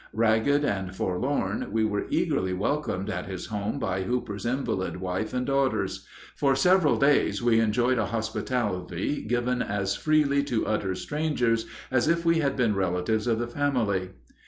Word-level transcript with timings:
Ragged 0.13 0.65
and 0.65 0.95
forlorn, 0.95 1.67
we 1.71 1.85
were 1.85 2.07
eagerly 2.09 2.53
welcomed 2.53 3.07
at 3.07 3.27
his 3.27 3.45
home 3.45 3.77
by 3.77 4.01
Hooper's 4.01 4.47
invalid 4.47 4.97
wife 4.97 5.31
and 5.31 5.45
daughters. 5.45 6.07
For 6.35 6.55
several 6.55 6.97
days 6.97 7.43
we 7.43 7.59
enjoyed 7.59 7.99
a 7.99 8.07
hospitality 8.07 9.21
given 9.21 9.61
as 9.61 9.95
freely 9.95 10.41
to 10.45 10.65
utter 10.65 10.95
strangers 10.95 11.67
as 11.91 12.07
if 12.07 12.25
we 12.25 12.39
had 12.39 12.55
been 12.57 12.73
relatives 12.73 13.27
of 13.27 13.37
the 13.37 13.45
family. 13.47 14.09